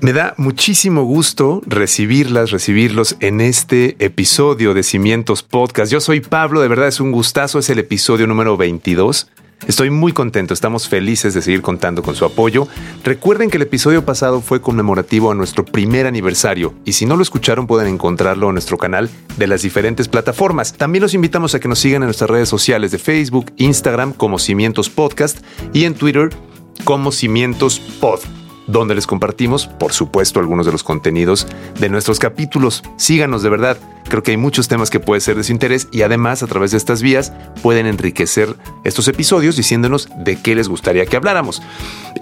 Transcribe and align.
Me 0.00 0.12
da 0.12 0.34
muchísimo 0.36 1.02
gusto 1.02 1.60
recibirlas, 1.66 2.52
recibirlos 2.52 3.16
en 3.18 3.40
este 3.40 3.96
episodio 3.98 4.72
de 4.72 4.84
Cimientos 4.84 5.42
Podcast. 5.42 5.90
Yo 5.90 6.00
soy 6.00 6.20
Pablo, 6.20 6.60
de 6.60 6.68
verdad 6.68 6.86
es 6.86 7.00
un 7.00 7.10
gustazo, 7.10 7.58
es 7.58 7.68
el 7.68 7.80
episodio 7.80 8.28
número 8.28 8.56
22. 8.56 9.28
Estoy 9.66 9.90
muy 9.90 10.12
contento, 10.12 10.54
estamos 10.54 10.88
felices 10.88 11.34
de 11.34 11.42
seguir 11.42 11.62
contando 11.62 12.04
con 12.04 12.14
su 12.14 12.24
apoyo. 12.24 12.68
Recuerden 13.02 13.50
que 13.50 13.56
el 13.56 13.64
episodio 13.64 14.04
pasado 14.04 14.40
fue 14.40 14.60
conmemorativo 14.60 15.32
a 15.32 15.34
nuestro 15.34 15.64
primer 15.64 16.06
aniversario 16.06 16.74
y 16.84 16.92
si 16.92 17.04
no 17.04 17.16
lo 17.16 17.22
escucharon 17.22 17.66
pueden 17.66 17.92
encontrarlo 17.92 18.46
en 18.46 18.54
nuestro 18.54 18.78
canal 18.78 19.10
de 19.36 19.48
las 19.48 19.62
diferentes 19.62 20.06
plataformas. 20.06 20.74
También 20.74 21.02
los 21.02 21.14
invitamos 21.14 21.56
a 21.56 21.60
que 21.60 21.66
nos 21.66 21.80
sigan 21.80 22.02
en 22.02 22.06
nuestras 22.06 22.30
redes 22.30 22.48
sociales 22.48 22.92
de 22.92 22.98
Facebook, 22.98 23.52
Instagram 23.56 24.12
como 24.12 24.38
Cimientos 24.38 24.90
Podcast 24.90 25.38
y 25.72 25.86
en 25.86 25.94
Twitter 25.94 26.30
como 26.84 27.10
Cimientos 27.10 27.80
Pod 27.80 28.20
donde 28.68 28.94
les 28.94 29.06
compartimos, 29.06 29.66
por 29.66 29.92
supuesto, 29.92 30.38
algunos 30.38 30.66
de 30.66 30.72
los 30.72 30.84
contenidos 30.84 31.48
de 31.80 31.88
nuestros 31.88 32.20
capítulos. 32.20 32.84
Síganos 32.96 33.42
de 33.42 33.48
verdad. 33.48 33.78
Creo 34.08 34.22
que 34.22 34.30
hay 34.30 34.36
muchos 34.36 34.68
temas 34.68 34.90
que 34.90 35.00
pueden 35.00 35.20
ser 35.20 35.36
de 35.36 35.42
su 35.42 35.52
interés 35.52 35.88
y 35.90 36.02
además 36.02 36.42
a 36.42 36.46
través 36.46 36.70
de 36.70 36.76
estas 36.76 37.02
vías 37.02 37.32
pueden 37.62 37.86
enriquecer 37.86 38.54
estos 38.84 39.08
episodios 39.08 39.56
diciéndonos 39.56 40.08
de 40.16 40.40
qué 40.40 40.54
les 40.54 40.68
gustaría 40.68 41.06
que 41.06 41.16
habláramos. 41.16 41.60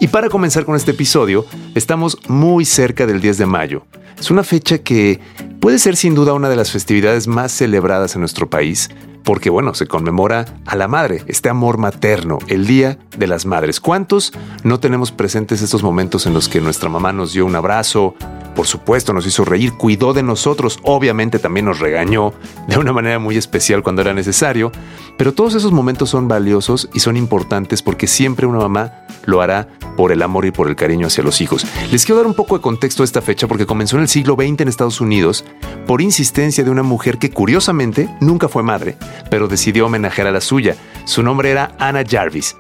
Y 0.01 0.09
para 0.09 0.31
comenzar 0.31 0.65
con 0.65 0.77
este 0.77 0.93
episodio, 0.93 1.45
estamos 1.75 2.19
muy 2.29 2.65
cerca 2.65 3.07
del 3.07 3.21
10 3.21 3.39
de 3.39 3.47
mayo. 3.47 3.83
Es 4.19 4.31
una 4.31 4.45
fecha 4.45 4.79
que 4.79 5.21
puede 5.61 5.79
ser 5.79 5.97
sin 5.97 6.15
duda 6.15 6.33
una 6.33 6.49
de 6.49 6.57
las 6.57 6.71
festividades 6.71 7.27
más 7.27 7.53
celebradas 7.53 8.15
en 8.15 8.21
nuestro 8.21 8.49
país, 8.49 8.89
porque 9.27 9.51
bueno, 9.51 9.75
se 9.75 9.89
conmemora 9.89 10.47
a 10.67 10.77
la 10.77 10.87
madre, 10.87 11.25
este 11.27 11.49
amor 11.49 11.79
materno, 11.79 12.39
el 12.47 12.65
Día 12.65 12.97
de 13.19 13.27
las 13.27 13.45
Madres. 13.45 13.81
¿Cuántos 13.81 14.33
no 14.63 14.79
tenemos 14.79 15.11
presentes 15.11 15.63
estos 15.63 15.83
momentos 15.83 16.27
en 16.27 16.33
los 16.33 16.49
que 16.49 16.61
nuestra 16.61 16.89
mamá 16.89 17.13
nos 17.13 17.33
dio 17.33 17.45
un 17.45 17.57
abrazo? 17.57 18.15
Por 18.55 18.69
supuesto, 18.69 19.13
nos 19.13 19.27
hizo 19.27 19.45
reír, 19.45 19.73
cuidó 19.73 20.13
de 20.13 20.23
nosotros, 20.23 20.79
obviamente 20.85 21.41
también 21.41 21.67
nos 21.67 21.81
regañó 21.81 22.35
de 22.69 22.79
una 22.79 22.93
manera 22.93 23.19
muy 23.19 23.37
especial 23.37 23.83
cuando 23.83 24.01
era 24.03 24.15
necesario, 24.15 24.71
pero 25.19 25.35
todos 25.35 25.57
esos 25.57 25.73
momentos 25.73 26.09
son 26.09 26.29
valiosos 26.29 26.89
y 26.95 27.01
son 27.01 27.17
importantes 27.17 27.83
porque 27.83 28.07
siempre 28.07 28.47
una 28.47 28.61
mamá 28.61 28.93
lo 29.25 29.41
hará 29.43 29.67
por 29.97 30.13
el 30.13 30.23
amor 30.23 30.45
y 30.45 30.51
por 30.51 30.69
el 30.69 30.77
cariño 30.77 31.07
hacia 31.07 31.25
los 31.25 31.41
hijos. 31.41 31.67
Les 31.91 32.05
quiero 32.05 32.19
dar 32.19 32.27
un 32.27 32.35
poco 32.35 32.57
de 32.57 32.63
contexto 32.63 33.03
a 33.03 33.05
esta 33.05 33.23
fecha 33.23 33.49
porque 33.49 33.67
comenzó 33.67 33.97
en 33.97 34.03
el 34.03 34.09
siglo 34.09 34.35
XX 34.35 34.61
en 34.61 34.69
Estados 34.69 35.01
Unidos 35.01 35.45
por 35.87 36.03
insistencia 36.03 36.63
de 36.63 36.71
una 36.71 36.83
mujer 36.83 37.19
que 37.19 37.31
curiosamente 37.31 38.09
nunca 38.21 38.49
fue 38.49 38.63
madre, 38.63 38.97
pero 39.31 39.49
decidió 39.49 39.87
homenajear 39.87 40.29
a 40.29 40.33
la 40.33 40.41
suya. 40.41 40.77
Su 41.05 41.23
nombre 41.23 41.51
era 41.51 41.75
Anna 41.79 42.05
Jarvis. 42.09 42.57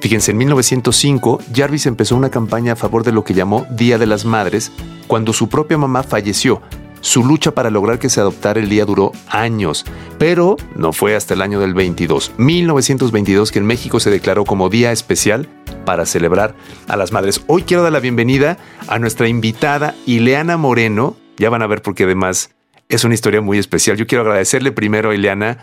Fíjense, 0.00 0.30
en 0.30 0.38
1905, 0.38 1.40
Jarvis 1.54 1.86
empezó 1.86 2.16
una 2.16 2.30
campaña 2.30 2.74
a 2.74 2.76
favor 2.76 3.02
de 3.02 3.12
lo 3.12 3.24
que 3.24 3.34
llamó 3.34 3.66
Día 3.70 3.98
de 3.98 4.06
las 4.06 4.24
Madres 4.24 4.70
cuando 5.06 5.32
su 5.32 5.48
propia 5.48 5.76
mamá 5.76 6.02
falleció. 6.02 6.62
Su 7.00 7.24
lucha 7.24 7.52
para 7.52 7.70
lograr 7.70 7.98
que 7.98 8.08
se 8.08 8.20
adoptara 8.20 8.60
el 8.60 8.68
día 8.68 8.84
duró 8.84 9.12
años, 9.28 9.84
pero 10.18 10.56
no 10.74 10.92
fue 10.92 11.14
hasta 11.14 11.34
el 11.34 11.42
año 11.42 11.60
del 11.60 11.74
22, 11.74 12.32
1922, 12.38 13.52
que 13.52 13.58
en 13.58 13.66
México 13.66 14.00
se 14.00 14.10
declaró 14.10 14.44
como 14.44 14.68
día 14.68 14.92
especial 14.92 15.48
para 15.84 16.06
celebrar 16.06 16.54
a 16.86 16.96
las 16.96 17.12
madres. 17.12 17.42
Hoy 17.46 17.62
quiero 17.62 17.82
dar 17.82 17.92
la 17.92 18.00
bienvenida 18.00 18.58
a 18.88 18.98
nuestra 18.98 19.28
invitada 19.28 19.94
Ileana 20.06 20.56
Moreno. 20.56 21.16
Ya 21.36 21.50
van 21.50 21.62
a 21.62 21.66
ver 21.66 21.82
porque 21.82 22.04
además 22.04 22.50
es 22.88 23.04
una 23.04 23.14
historia 23.14 23.40
muy 23.40 23.58
especial. 23.58 23.96
Yo 23.96 24.06
quiero 24.06 24.22
agradecerle 24.22 24.72
primero 24.72 25.10
a 25.10 25.14
Ileana 25.14 25.58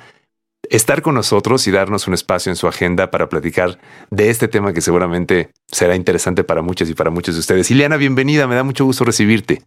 estar 0.70 1.02
con 1.02 1.16
nosotros 1.16 1.68
y 1.68 1.72
darnos 1.72 2.08
un 2.08 2.14
espacio 2.14 2.52
en 2.52 2.56
su 2.56 2.68
agenda 2.68 3.12
para 3.12 3.30
platicar 3.30 3.78
de 4.10 4.30
este 4.30 4.48
tema 4.48 4.74
que 4.74 4.82
seguramente 4.82 5.52
será 5.68 5.96
interesante 5.96 6.44
para 6.44 6.62
muchas 6.62 6.90
y 6.90 6.94
para 6.94 7.12
muchos 7.12 7.36
de 7.36 7.42
ustedes. 7.42 7.70
Ileana, 7.70 7.98
bienvenida, 7.98 8.48
me 8.48 8.56
da 8.56 8.64
mucho 8.64 8.86
gusto 8.86 9.04
recibirte. 9.04 9.62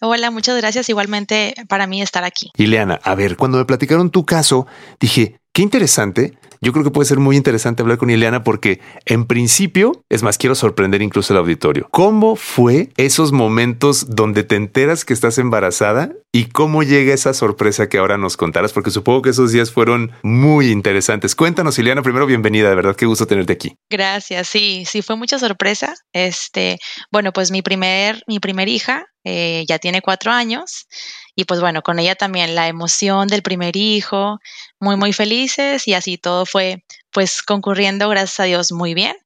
Hola, 0.00 0.30
muchas 0.30 0.56
gracias. 0.56 0.88
Igualmente 0.88 1.54
para 1.68 1.86
mí 1.86 2.02
estar 2.02 2.24
aquí. 2.24 2.50
Ileana, 2.56 3.00
a 3.02 3.14
ver, 3.14 3.36
cuando 3.36 3.58
me 3.58 3.64
platicaron 3.64 4.10
tu 4.10 4.26
caso, 4.26 4.66
dije, 5.00 5.40
qué 5.56 5.62
interesante 5.62 6.34
yo 6.60 6.72
creo 6.72 6.84
que 6.84 6.90
puede 6.90 7.06
ser 7.06 7.18
muy 7.18 7.36
interesante 7.36 7.82
hablar 7.82 7.98
con 7.98 8.10
Ileana 8.10 8.42
porque 8.42 8.80
en 9.04 9.26
principio, 9.26 10.04
es 10.08 10.22
más, 10.22 10.38
quiero 10.38 10.54
sorprender 10.54 11.02
incluso 11.02 11.32
al 11.32 11.38
auditorio. 11.38 11.88
¿Cómo 11.90 12.36
fue 12.36 12.90
esos 12.96 13.32
momentos 13.32 14.16
donde 14.16 14.42
te 14.42 14.56
enteras 14.56 15.04
que 15.04 15.12
estás 15.12 15.38
embarazada 15.38 16.12
y 16.32 16.46
cómo 16.46 16.82
llega 16.82 17.14
esa 17.14 17.34
sorpresa 17.34 17.88
que 17.88 17.98
ahora 17.98 18.18
nos 18.18 18.36
contarás? 18.36 18.72
Porque 18.72 18.90
supongo 18.90 19.22
que 19.22 19.30
esos 19.30 19.52
días 19.52 19.70
fueron 19.70 20.12
muy 20.22 20.70
interesantes. 20.70 21.34
Cuéntanos, 21.34 21.78
Ileana, 21.78 22.02
primero 22.02 22.26
bienvenida, 22.26 22.68
de 22.68 22.74
verdad, 22.74 22.96
qué 22.96 23.06
gusto 23.06 23.26
tenerte 23.26 23.52
aquí. 23.52 23.76
Gracias, 23.90 24.48
sí, 24.48 24.84
sí 24.86 25.02
fue 25.02 25.16
mucha 25.16 25.38
sorpresa. 25.38 25.94
Este, 26.12 26.78
bueno, 27.12 27.32
pues 27.32 27.50
mi 27.50 27.62
primer, 27.62 28.22
mi 28.26 28.40
primer 28.40 28.68
hija 28.68 29.06
eh, 29.24 29.64
ya 29.68 29.78
tiene 29.78 30.02
cuatro 30.02 30.32
años 30.32 30.86
y 31.36 31.44
pues 31.44 31.60
bueno, 31.60 31.82
con 31.82 31.98
ella 31.98 32.16
también 32.16 32.54
la 32.54 32.66
emoción 32.66 33.28
del 33.28 33.42
primer 33.42 33.76
hijo, 33.76 34.40
muy, 34.80 34.96
muy 34.96 35.12
felices 35.12 35.86
y 35.86 35.92
así 35.92 36.16
todo 36.16 36.46
fue 36.46 36.82
pues 37.12 37.42
concurriendo, 37.42 38.08
gracias 38.08 38.40
a 38.40 38.44
Dios, 38.44 38.72
muy 38.72 38.94
bien. 38.94 39.16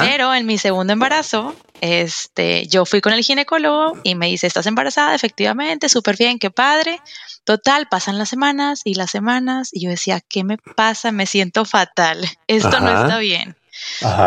Pero 0.00 0.34
en 0.34 0.46
mi 0.46 0.56
segundo 0.56 0.92
embarazo, 0.92 1.54
este, 1.80 2.66
yo 2.68 2.86
fui 2.86 3.00
con 3.00 3.12
el 3.12 3.22
ginecólogo 3.22 3.98
y 4.02 4.14
me 4.14 4.28
dice, 4.28 4.46
¿estás 4.46 4.66
embarazada? 4.66 5.14
Efectivamente, 5.14 5.88
súper 5.88 6.16
bien, 6.16 6.38
qué 6.38 6.50
padre. 6.50 7.00
Total, 7.44 7.88
pasan 7.88 8.18
las 8.18 8.28
semanas 8.28 8.82
y 8.84 8.94
las 8.94 9.10
semanas 9.10 9.70
y 9.72 9.84
yo 9.84 9.90
decía, 9.90 10.20
¿qué 10.20 10.44
me 10.44 10.58
pasa? 10.58 11.12
Me 11.12 11.26
siento 11.26 11.64
fatal. 11.64 12.24
Esto 12.46 12.80
no 12.80 13.02
está 13.02 13.18
bien. 13.18 13.56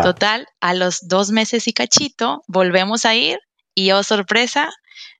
Total, 0.03 0.47
a 0.59 0.73
los 0.73 1.07
dos 1.07 1.31
meses 1.31 1.67
y 1.67 1.73
cachito, 1.73 2.43
volvemos 2.47 3.05
a 3.05 3.15
ir 3.15 3.39
y 3.73 3.91
oh 3.91 4.03
sorpresa, 4.03 4.69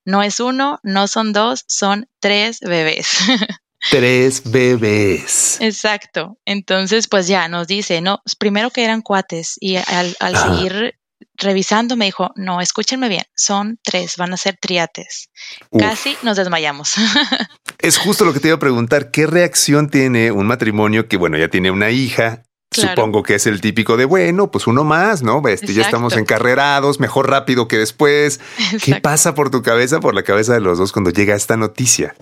no 0.06 0.24
es 0.24 0.40
uno, 0.40 0.80
no 0.84 1.08
son 1.08 1.34
dos, 1.34 1.66
son 1.68 2.08
tres 2.20 2.60
bebés. 2.62 3.10
Tres 3.92 4.50
bebés. 4.50 5.58
Exacto. 5.62 6.40
Entonces, 6.46 7.08
pues 7.08 7.28
ya 7.28 7.48
nos 7.48 7.68
dice, 7.68 8.02
no, 8.02 8.24
primero 8.40 8.72
que 8.72 8.84
eran 8.84 9.04
cuates 9.04 9.58
y 9.60 9.76
al, 9.76 10.16
seguir 10.36 10.96
revisando 11.36 11.96
me 11.96 12.06
dijo, 12.06 12.32
no, 12.36 12.62
escúchenme 12.62 13.10
bien, 13.10 13.26
son 13.36 13.80
tres, 13.84 14.18
van 14.18 14.34
a 14.34 14.38
ser 14.38 14.58
triates. 14.60 15.30
Casi 15.78 16.18
nos 16.24 16.38
desmayamos. 16.38 16.96
es 17.80 17.98
justo 17.98 18.26
lo 18.26 18.34
que 18.34 18.40
te 18.40 18.48
iba 18.48 18.58
a 18.58 18.60
preguntar, 18.60 19.12
¿qué 19.12 19.28
reacción 19.28 19.90
tiene 19.90 20.32
un 20.32 20.48
matrimonio 20.48 21.08
que, 21.08 21.18
bueno, 21.18 21.38
ya 21.38 21.50
tiene 21.50 21.70
una 21.70 21.92
hija 21.92 22.44
Supongo 22.81 23.24
que 23.24 23.36
es 23.36 23.47
el 23.47 23.62
típico 23.62 23.97
de, 23.97 24.06
bueno, 24.06 24.52
pues 24.52 24.68
uno 24.68 24.84
más, 24.84 25.24
¿no? 25.24 25.41
Este, 25.47 25.74
ya 25.74 25.84
estamos 25.84 26.16
encarrerados, 26.18 27.00
mejor 27.00 27.30
rápido 27.30 27.68
que 27.68 27.78
después. 27.78 28.40
¿Qué 28.84 28.96
pasa 28.96 29.36
por 29.36 29.50
tu 29.50 29.62
cabeza, 29.62 30.00
por 30.00 30.16
la 30.16 30.24
cabeza 30.24 30.53
de 30.53 30.62
los 30.62 30.78
dos 30.78 30.91
cuando 30.91 31.12
llega 31.12 31.36
esta 31.36 31.58
noticia? 31.58 32.16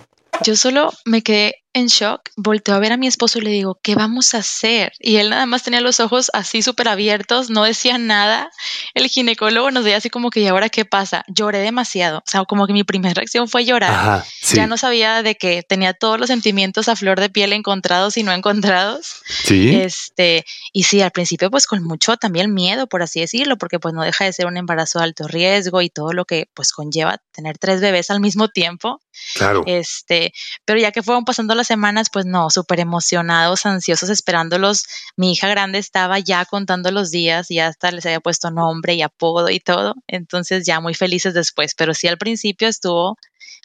Yo 0.44 0.56
solo 0.56 0.90
me 1.04 1.22
quedé 1.22 1.63
en 1.74 1.88
shock, 1.88 2.30
volteo 2.36 2.74
a 2.74 2.78
ver 2.78 2.92
a 2.92 2.96
mi 2.96 3.08
esposo 3.08 3.38
y 3.38 3.42
le 3.42 3.50
digo, 3.50 3.78
¿qué 3.82 3.96
vamos 3.96 4.32
a 4.34 4.38
hacer? 4.38 4.92
Y 5.00 5.16
él 5.16 5.30
nada 5.30 5.44
más 5.44 5.64
tenía 5.64 5.80
los 5.80 5.98
ojos 5.98 6.30
así 6.32 6.62
súper 6.62 6.88
abiertos, 6.88 7.50
no 7.50 7.64
decía 7.64 7.98
nada. 7.98 8.50
El 8.94 9.08
ginecólogo 9.08 9.72
nos 9.72 9.82
veía 9.82 9.96
así 9.96 10.08
como 10.08 10.30
que, 10.30 10.40
¿y 10.40 10.46
ahora 10.46 10.68
qué 10.68 10.84
pasa? 10.84 11.24
Lloré 11.26 11.58
demasiado, 11.58 12.18
o 12.18 12.30
sea, 12.30 12.44
como 12.44 12.68
que 12.68 12.72
mi 12.72 12.84
primera 12.84 13.14
reacción 13.14 13.48
fue 13.48 13.64
llorar. 13.64 14.24
Ya 14.52 14.66
no 14.68 14.76
sabía 14.76 15.22
de 15.22 15.34
que 15.34 15.62
tenía 15.62 15.94
todos 15.94 16.18
los 16.18 16.28
sentimientos 16.28 16.88
a 16.88 16.96
flor 16.96 17.18
de 17.20 17.28
piel 17.28 17.52
encontrados 17.52 18.16
y 18.16 18.22
no 18.22 18.32
encontrados. 18.32 19.22
Sí. 19.44 19.74
Este, 19.74 20.44
y 20.72 20.84
sí, 20.84 21.00
al 21.00 21.10
principio 21.10 21.50
pues 21.50 21.66
con 21.66 21.82
mucho 21.82 22.16
también 22.16 22.54
miedo, 22.54 22.86
por 22.86 23.02
así 23.02 23.20
decirlo, 23.20 23.58
porque 23.58 23.80
pues 23.80 23.94
no 23.94 24.02
deja 24.02 24.24
de 24.24 24.32
ser 24.32 24.46
un 24.46 24.56
embarazo 24.56 25.00
de 25.00 25.06
alto 25.06 25.26
riesgo 25.26 25.82
y 25.82 25.90
todo 25.90 26.12
lo 26.12 26.24
que 26.24 26.48
pues 26.54 26.72
conlleva 26.72 27.20
tener 27.32 27.58
tres 27.58 27.80
bebés 27.80 28.10
al 28.10 28.20
mismo 28.20 28.48
tiempo. 28.48 29.00
Claro. 29.34 29.64
Este, 29.66 30.32
pero 30.64 30.78
ya 30.78 30.92
que 30.92 31.02
fueron 31.02 31.24
pasando 31.24 31.54
las 31.54 31.63
semanas, 31.66 32.08
pues 32.10 32.26
no, 32.26 32.50
súper 32.50 32.80
emocionados, 32.80 33.66
ansiosos, 33.66 34.10
esperándolos. 34.10 34.84
Mi 35.16 35.32
hija 35.32 35.48
grande 35.48 35.78
estaba 35.78 36.18
ya 36.18 36.44
contando 36.44 36.90
los 36.90 37.10
días 37.10 37.50
y 37.50 37.58
hasta 37.58 37.90
les 37.90 38.06
había 38.06 38.20
puesto 38.20 38.50
nombre 38.50 38.94
y 38.94 39.02
apodo 39.02 39.50
y 39.50 39.60
todo. 39.60 39.94
Entonces 40.06 40.66
ya 40.66 40.80
muy 40.80 40.94
felices 40.94 41.34
después, 41.34 41.74
pero 41.74 41.94
sí 41.94 42.08
al 42.08 42.18
principio 42.18 42.68
estuvo 42.68 43.16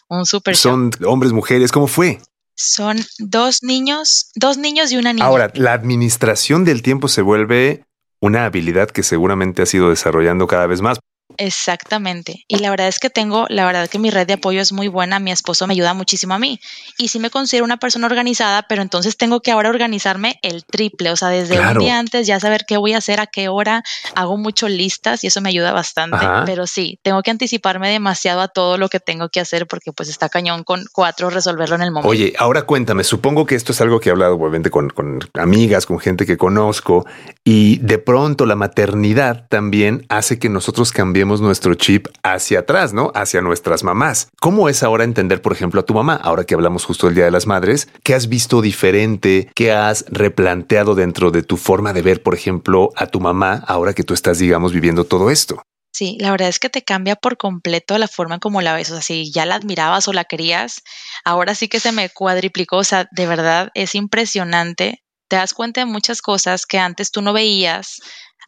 un 0.08 0.26
súper... 0.26 0.56
Son 0.56 0.92
hombres, 1.06 1.32
mujeres, 1.34 1.72
¿cómo 1.72 1.88
fue? 1.88 2.20
Son 2.56 2.98
dos 3.20 3.64
niños, 3.64 4.32
dos 4.36 4.58
niños 4.58 4.92
y 4.92 4.98
una 4.98 5.14
niña. 5.14 5.26
Ahora, 5.26 5.52
la 5.56 5.74
administración 5.74 6.66
del 6.66 6.82
tiempo 6.82 7.08
se 7.08 7.22
vuelve 7.22 7.86
una 8.20 8.46
habilidad 8.46 8.90
que 8.90 9.04
seguramente 9.04 9.62
ha 9.62 9.66
sido 9.66 9.90
desarrollando 9.90 10.48
cada 10.48 10.68
vez 10.68 10.82
más. 10.82 11.00
Exactamente. 11.38 12.46
Y 12.48 12.58
la 12.58 12.70
verdad 12.70 12.88
es 12.88 13.00
que 13.00 13.10
tengo, 13.10 13.46
la 13.50 13.66
verdad 13.66 13.88
que 13.88 14.00
mi 14.00 14.10
red 14.10 14.28
de 14.28 14.34
apoyo 14.34 14.62
es 14.62 14.72
muy 14.72 14.88
buena. 14.88 15.20
Mi 15.20 15.32
esposo 15.32 15.68
me 15.68 15.74
ayuda 15.74 15.94
muchísimo 15.94 16.34
a 16.34 16.40
mí. 16.40 16.60
Y 16.98 17.10
sí 17.10 17.20
me 17.20 17.30
considero 17.30 17.66
una 17.66 17.78
persona 17.78 18.08
organizada, 18.08 18.64
pero 18.68 18.82
entonces 18.82 19.16
tengo 19.16 19.42
que 19.42 19.52
ahora 19.52 19.70
organizarme 19.70 20.40
el 20.42 20.66
triple. 20.66 21.12
O 21.12 21.16
sea, 21.16 21.30
desde 21.30 21.60
un 21.60 21.78
día 21.78 22.00
antes 22.00 22.28
ya 22.28 22.40
saber 22.40 22.66
qué 22.68 22.78
voy 22.78 22.94
a 22.94 22.98
hacer, 22.98 23.20
a 23.20 23.28
qué 23.28 23.48
hora. 23.48 23.84
Hago 24.16 24.38
mucho 24.38 24.68
listas 24.68 25.24
y 25.24 25.28
eso 25.28 25.40
me 25.42 25.50
ayuda 25.50 25.72
bastante. 25.72 26.26
Pero 26.46 26.68
sí, 26.68 27.00
tengo 27.04 27.22
que 27.22 27.32
anticiparme 27.32 27.90
demasiado 27.90 28.42
a 28.42 28.48
todo 28.48 28.78
lo 28.78 28.90
que 28.90 29.00
tengo 29.00 29.30
que 29.30 29.40
hacer 29.40 29.68
porque 29.68 29.94
pues 29.94 30.10
está 30.10 30.30
cañón 30.30 30.64
con 30.64 30.84
cuatro 30.92 31.30
resolverlo 31.30 31.76
en 31.76 31.84
el 31.84 31.92
momento. 31.92 32.10
Oye, 32.10 32.34
ahora 32.38 32.64
cuéntame, 32.64 33.04
supongo 33.04 33.46
que 33.46 33.56
esto 33.56 33.72
es 33.72 33.82
algo 33.82 34.00
que 34.00 34.10
he 34.10 34.12
hablado 34.12 34.36
obviamente 34.36 34.70
con, 34.70 34.90
con 34.90 35.20
amigas, 35.36 35.86
con 35.86 36.00
gente 36.00 36.26
que 36.26 36.38
conozco 36.38 37.06
y 37.44 37.78
de 37.78 37.98
pronto 37.98 38.46
la 38.46 38.56
maternidad 38.56 39.48
también 39.50 40.06
hace 40.10 40.40
que 40.40 40.50
nosotros 40.50 40.92
cambiemos 40.92 41.19
nuestro 41.26 41.76
chip 41.76 42.08
hacia 42.24 42.60
atrás, 42.60 42.94
¿no? 42.94 43.12
Hacia 43.14 43.42
nuestras 43.42 43.84
mamás. 43.84 44.30
¿Cómo 44.40 44.70
es 44.70 44.84
ahora 44.84 45.04
entender, 45.04 45.42
por 45.42 45.54
ejemplo, 45.54 45.82
a 45.82 45.86
tu 45.86 45.94
mamá? 45.94 46.16
Ahora 46.16 46.46
que 46.46 46.56
hablamos 46.56 46.86
justo 46.86 47.08
del 47.08 47.16
Día 47.16 47.26
de 47.26 47.32
las 47.32 47.46
Madres, 47.46 47.90
¿qué 48.04 48.16
has 48.16 48.30
visto 48.30 48.62
diferente? 48.62 49.52
¿Qué 49.54 49.72
has 49.72 50.06
replanteado 50.08 50.96
dentro 50.96 51.32
de 51.32 51.44
tu 51.44 51.58
forma 51.58 51.94
de 51.94 52.02
ver, 52.02 52.24
por 52.24 52.34
ejemplo, 52.34 52.90
a 52.96 53.08
tu 53.08 53.20
mamá 53.20 53.64
ahora 53.68 53.94
que 53.94 54.04
tú 54.04 54.14
estás, 54.14 54.40
digamos, 54.40 54.74
viviendo 54.74 55.04
todo 55.04 55.30
esto? 55.30 55.62
Sí, 55.92 56.18
la 56.20 56.32
verdad 56.32 56.48
es 56.48 56.60
que 56.60 56.70
te 56.70 56.84
cambia 56.84 57.16
por 57.16 57.38
completo 57.38 57.98
la 57.98 58.08
forma 58.08 58.36
en 58.36 58.40
como 58.40 58.62
la 58.62 58.74
ves. 58.76 58.90
O 58.92 58.94
sea, 58.94 59.02
si 59.02 59.32
ya 59.32 59.46
la 59.46 59.56
admirabas 59.56 60.08
o 60.08 60.14
la 60.14 60.24
querías, 60.24 60.82
ahora 61.26 61.56
sí 61.56 61.68
que 61.68 61.80
se 61.80 61.92
me 61.92 62.10
cuadriplicó. 62.10 62.78
O 62.78 62.84
sea, 62.84 63.08
de 63.12 63.28
verdad 63.28 63.70
es 63.74 63.96
impresionante. 63.96 65.04
Te 65.28 65.36
das 65.36 65.54
cuenta 65.54 65.82
de 65.82 65.86
muchas 65.86 66.22
cosas 66.22 66.66
que 66.66 66.80
antes 66.80 67.12
tú 67.12 67.22
no 67.22 67.34
veías 67.34 68.00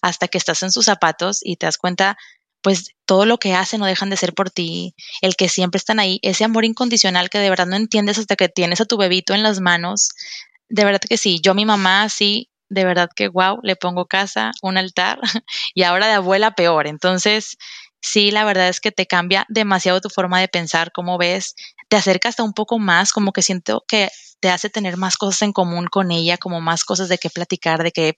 hasta 0.01 0.27
que 0.27 0.38
estás 0.38 0.63
en 0.63 0.71
sus 0.71 0.85
zapatos 0.85 1.39
y 1.41 1.57
te 1.57 1.67
das 1.67 1.77
cuenta, 1.77 2.17
pues 2.61 2.91
todo 3.05 3.25
lo 3.25 3.37
que 3.37 3.53
hacen 3.53 3.81
o 3.81 3.85
dejan 3.85 4.09
de 4.09 4.17
ser 4.17 4.33
por 4.33 4.49
ti, 4.51 4.95
el 5.21 5.35
que 5.35 5.49
siempre 5.49 5.77
están 5.77 5.99
ahí, 5.99 6.19
ese 6.21 6.43
amor 6.43 6.65
incondicional 6.65 7.29
que 7.29 7.39
de 7.39 7.49
verdad 7.49 7.67
no 7.67 7.75
entiendes 7.75 8.17
hasta 8.17 8.35
que 8.35 8.49
tienes 8.49 8.81
a 8.81 8.85
tu 8.85 8.97
bebito 8.97 9.33
en 9.33 9.43
las 9.43 9.59
manos. 9.59 10.09
De 10.69 10.85
verdad 10.85 11.01
que 11.01 11.17
sí, 11.17 11.39
yo 11.41 11.53
mi 11.53 11.65
mamá 11.65 12.07
sí 12.09 12.51
de 12.71 12.85
verdad 12.85 13.09
que 13.13 13.27
wow, 13.27 13.59
le 13.63 13.75
pongo 13.75 14.05
casa, 14.05 14.51
un 14.61 14.77
altar 14.77 15.19
y 15.75 15.83
ahora 15.83 16.07
de 16.07 16.13
abuela 16.13 16.51
peor. 16.51 16.87
Entonces, 16.87 17.57
sí, 18.01 18.31
la 18.31 18.45
verdad 18.45 18.69
es 18.69 18.79
que 18.79 18.93
te 18.93 19.05
cambia 19.07 19.45
demasiado 19.49 19.99
tu 19.99 20.09
forma 20.09 20.39
de 20.39 20.47
pensar, 20.47 20.91
cómo 20.93 21.17
ves, 21.17 21.53
te 21.89 21.97
acerca 21.97 22.29
hasta 22.29 22.43
un 22.43 22.53
poco 22.53 22.79
más, 22.79 23.11
como 23.11 23.33
que 23.33 23.41
siento 23.41 23.83
que 23.87 24.09
te 24.39 24.49
hace 24.49 24.69
tener 24.69 24.95
más 24.95 25.17
cosas 25.17 25.41
en 25.41 25.51
común 25.51 25.87
con 25.87 26.11
ella, 26.11 26.37
como 26.37 26.61
más 26.61 26.85
cosas 26.85 27.09
de 27.09 27.17
qué 27.17 27.29
platicar, 27.29 27.83
de 27.83 27.91
qué, 27.91 28.13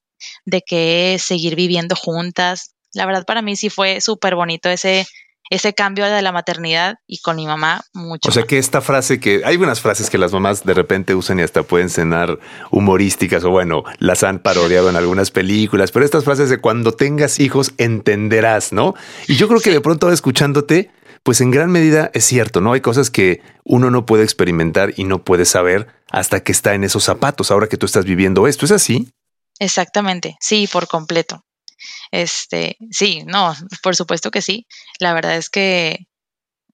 de 0.46 0.62
qué 0.62 1.18
seguir 1.20 1.56
viviendo 1.56 1.96
juntas. 1.96 2.73
La 2.94 3.06
verdad 3.06 3.26
para 3.26 3.42
mí 3.42 3.56
sí 3.56 3.70
fue 3.70 4.02
súper 4.02 4.36
bonito 4.36 4.70
ese, 4.70 5.06
ese 5.50 5.74
cambio 5.74 6.06
de 6.06 6.22
la 6.22 6.32
maternidad 6.32 6.96
y 7.06 7.20
con 7.20 7.36
mi 7.36 7.46
mamá 7.46 7.84
mucho. 7.94 8.30
O 8.30 8.32
sea 8.32 8.44
que 8.44 8.58
esta 8.58 8.82
frase 8.82 9.20
que 9.20 9.42
hay 9.46 9.58
unas 9.58 9.82
frases 9.82 10.10
que 10.10 10.18
las 10.18 10.32
mamás 10.32 10.64
de 10.64 10.74
repente 10.74 11.16
usan 11.16 11.40
y 11.40 11.44
hasta 11.44 11.64
pueden 11.64 11.90
cenar 11.90 12.40
humorísticas 12.72 13.44
o 13.44 13.50
bueno, 13.50 13.84
las 14.00 14.24
han 14.24 14.40
parodiado 14.40 14.90
en 14.90 14.96
algunas 14.96 15.32
películas, 15.32 15.92
pero 15.92 16.06
estas 16.06 16.24
frases 16.24 16.50
de 16.50 16.60
cuando 16.60 16.94
tengas 16.94 17.40
hijos 17.40 17.74
entenderás, 17.78 18.74
¿no? 18.74 18.96
Y 19.28 19.36
yo 19.36 19.48
creo 19.48 19.60
que 19.60 19.72
de 19.72 19.82
pronto 19.82 20.12
escuchándote, 20.12 20.92
pues 21.24 21.42
en 21.42 21.52
gran 21.52 21.72
medida 21.72 22.10
es 22.14 22.26
cierto, 22.26 22.62
¿no? 22.62 22.74
Hay 22.74 22.82
cosas 22.82 23.10
que 23.10 23.42
uno 23.64 23.90
no 23.92 24.06
puede 24.06 24.24
experimentar 24.24 24.94
y 24.98 25.04
no 25.04 25.24
puede 25.24 25.46
saber 25.46 25.88
hasta 26.12 26.42
que 26.42 26.52
está 26.52 26.74
en 26.74 26.84
esos 26.84 27.04
zapatos, 27.04 27.52
ahora 27.52 27.68
que 27.68 27.78
tú 27.78 27.86
estás 27.86 28.06
viviendo 28.06 28.48
esto, 28.48 28.66
¿es 28.66 28.72
así? 28.72 29.10
Exactamente, 29.60 30.36
sí, 30.40 30.68
por 30.72 30.88
completo. 30.88 31.44
Este, 32.12 32.78
sí, 32.92 33.24
no, 33.26 33.54
por 33.82 33.96
supuesto 33.96 34.32
que 34.32 34.42
sí. 34.42 34.68
La 35.00 35.14
verdad 35.14 35.38
es 35.38 35.50
que 35.50 36.08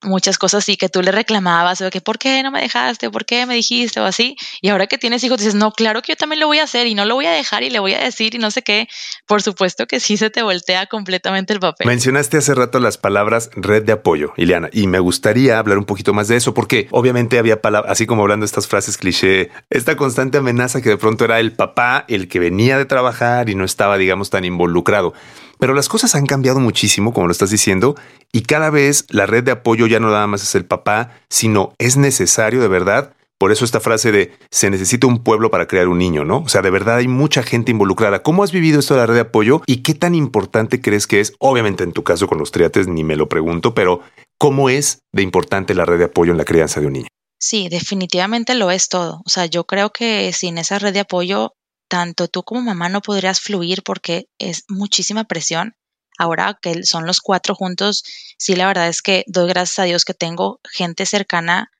muchas 0.01 0.37
cosas 0.37 0.63
sí 0.63 0.77
que 0.77 0.89
tú 0.89 1.01
le 1.01 1.11
reclamabas, 1.11 1.81
o 1.81 1.89
que 1.89 2.01
¿por 2.01 2.17
qué 2.17 2.41
no 2.43 2.51
me 2.51 2.61
dejaste? 2.61 3.09
¿Por 3.09 3.25
qué 3.25 3.45
me 3.45 3.55
dijiste? 3.55 3.99
o 3.99 4.05
así. 4.05 4.35
Y 4.61 4.69
ahora 4.69 4.87
que 4.87 4.97
tienes 4.97 5.23
hijos 5.23 5.39
dices, 5.39 5.55
no, 5.55 5.71
claro 5.71 6.01
que 6.01 6.13
yo 6.13 6.15
también 6.15 6.39
lo 6.39 6.47
voy 6.47 6.59
a 6.59 6.63
hacer 6.63 6.87
y 6.87 6.95
no 6.95 7.05
lo 7.05 7.15
voy 7.15 7.25
a 7.25 7.31
dejar 7.31 7.63
y 7.63 7.69
le 7.69 7.79
voy 7.79 7.93
a 7.93 7.99
decir 7.99 8.35
y 8.35 8.37
no 8.37 8.51
sé 8.51 8.61
qué. 8.61 8.87
Por 9.25 9.41
supuesto 9.41 9.87
que 9.87 9.99
sí 9.99 10.17
se 10.17 10.29
te 10.29 10.41
voltea 10.41 10.87
completamente 10.87 11.53
el 11.53 11.59
papel. 11.59 11.87
Mencionaste 11.87 12.37
hace 12.37 12.55
rato 12.55 12.79
las 12.79 12.97
palabras 12.97 13.49
red 13.55 13.83
de 13.83 13.93
apoyo, 13.93 14.33
Ileana, 14.37 14.69
y 14.71 14.87
me 14.87 14.99
gustaría 14.99 15.59
hablar 15.59 15.77
un 15.77 15.85
poquito 15.85 16.13
más 16.13 16.27
de 16.27 16.37
eso 16.37 16.53
porque 16.53 16.87
obviamente 16.91 17.39
había 17.39 17.61
palabras, 17.61 17.91
así 17.91 18.05
como 18.05 18.21
hablando 18.23 18.43
de 18.43 18.47
estas 18.47 18.67
frases 18.67 18.97
cliché, 18.97 19.49
esta 19.69 19.95
constante 19.95 20.37
amenaza 20.37 20.81
que 20.81 20.89
de 20.89 20.97
pronto 20.97 21.25
era 21.25 21.39
el 21.39 21.53
papá 21.53 22.05
el 22.07 22.27
que 22.27 22.39
venía 22.39 22.77
de 22.77 22.85
trabajar 22.85 23.49
y 23.49 23.55
no 23.55 23.65
estaba, 23.65 23.97
digamos, 23.97 24.29
tan 24.29 24.45
involucrado. 24.45 25.13
Pero 25.59 25.73
las 25.73 25.89
cosas 25.89 26.15
han 26.15 26.25
cambiado 26.25 26.59
muchísimo, 26.61 27.13
como 27.13 27.27
lo 27.27 27.33
estás 27.33 27.51
diciendo, 27.51 27.95
y 28.31 28.43
cada 28.43 28.69
vez 28.69 29.05
la 29.09 29.25
red 29.25 29.43
de 29.43 29.51
apoyo 29.51 29.87
ya 29.87 29.99
no 29.99 30.09
nada 30.09 30.25
más 30.25 30.41
es 30.41 30.55
el 30.55 30.65
papá, 30.65 31.11
sino 31.29 31.73
es 31.77 31.97
necesario 31.97 32.61
de 32.61 32.69
verdad. 32.69 33.13
Por 33.37 33.51
eso 33.51 33.65
esta 33.65 33.81
frase 33.81 34.11
de 34.11 34.31
se 34.51 34.69
necesita 34.69 35.07
un 35.07 35.21
pueblo 35.21 35.51
para 35.51 35.67
crear 35.67 35.89
un 35.89 35.97
niño, 35.97 36.23
¿no? 36.23 36.39
O 36.39 36.49
sea, 36.49 36.61
de 36.61 36.69
verdad 36.69 36.97
hay 36.97 37.07
mucha 37.09 37.43
gente 37.43 37.71
involucrada. 37.71 38.23
¿Cómo 38.23 38.43
has 38.43 38.53
vivido 38.53 38.79
esto 38.79 38.93
de 38.93 39.01
la 39.01 39.05
red 39.05 39.15
de 39.15 39.21
apoyo 39.21 39.61
y 39.65 39.77
qué 39.77 39.93
tan 39.93 40.15
importante 40.15 40.81
crees 40.81 41.07
que 41.07 41.19
es? 41.19 41.33
Obviamente 41.39 41.83
en 41.83 41.91
tu 41.91 42.03
caso 42.03 42.27
con 42.27 42.37
los 42.37 42.51
triates 42.51 42.87
ni 42.87 43.03
me 43.03 43.17
lo 43.17 43.27
pregunto, 43.27 43.73
pero 43.73 44.01
¿cómo 44.37 44.69
es 44.69 44.99
de 45.13 45.23
importante 45.23 45.75
la 45.75 45.85
red 45.85 45.99
de 45.99 46.05
apoyo 46.05 46.31
en 46.31 46.37
la 46.37 46.45
crianza 46.45 46.79
de 46.79 46.87
un 46.87 46.93
niño? 46.93 47.07
Sí, 47.41 47.69
definitivamente 47.69 48.55
lo 48.55 48.71
es 48.71 48.89
todo. 48.89 49.21
O 49.25 49.29
sea, 49.29 49.45
yo 49.45 49.65
creo 49.65 49.91
que 49.91 50.31
sin 50.33 50.57
esa 50.57 50.77
red 50.77 50.93
de 50.93 51.01
apoyo 51.01 51.53
tanto 51.89 52.29
tú 52.29 52.43
como 52.43 52.61
mamá 52.61 52.87
no 52.87 53.01
podrías 53.01 53.41
fluir 53.41 53.83
porque 53.83 54.29
es 54.37 54.63
muchísima 54.69 55.25
presión. 55.25 55.75
Ahora 56.17 56.57
que 56.61 56.83
son 56.83 57.05
los 57.05 57.19
cuatro 57.21 57.55
juntos, 57.55 58.03
sí, 58.37 58.55
la 58.55 58.67
verdad 58.67 58.87
es 58.87 59.01
que 59.01 59.23
doy 59.27 59.49
gracias 59.49 59.79
a 59.79 59.83
Dios 59.83 60.05
que 60.05 60.13
tengo 60.13 60.59
gente 60.71 61.05
cercana 61.05 61.71